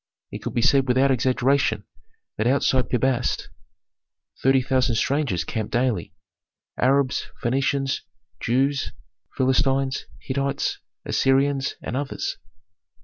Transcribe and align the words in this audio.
It 0.31 0.39
could 0.41 0.55
be 0.55 0.63
said 0.63 0.87
without 0.87 1.11
exaggeration 1.11 1.83
that 2.35 2.47
outside 2.47 2.89
Pi 2.89 2.97
Bast 2.97 3.51
thirty 4.41 4.63
thousand 4.63 4.95
strangers 4.95 5.43
camped 5.43 5.73
daily, 5.73 6.11
Arabs, 6.75 7.27
Phœnicians, 7.43 8.01
Jews, 8.39 8.93
Philistines, 9.37 10.07
Hittites, 10.19 10.79
Assyrians, 11.05 11.75
and 11.83 11.95
others. 11.95 12.37